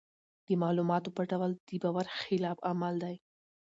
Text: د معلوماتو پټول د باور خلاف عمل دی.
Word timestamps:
د 0.47 0.49
معلوماتو 0.61 1.13
پټول 1.17 1.51
د 1.67 1.69
باور 1.83 2.07
خلاف 2.19 2.57
عمل 2.69 2.95
دی. 3.03 3.15